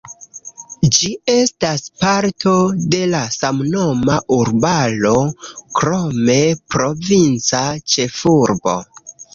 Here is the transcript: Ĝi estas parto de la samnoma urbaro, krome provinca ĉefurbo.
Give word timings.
Ĝi 0.95 1.09
estas 1.33 1.83
parto 2.05 2.55
de 2.95 3.03
la 3.13 3.21
samnoma 3.37 4.17
urbaro, 4.39 5.15
krome 5.81 6.43
provinca 6.77 7.67
ĉefurbo. 7.97 8.81